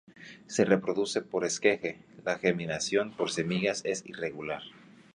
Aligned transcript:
Se 0.47 0.65
reproduce 0.65 1.21
por 1.21 1.45
esqueje, 1.45 1.99
la 2.25 2.39
germinación 2.39 3.11
por 3.15 3.29
semillas 3.29 3.81
es 3.85 4.03
irregular. 4.07 4.63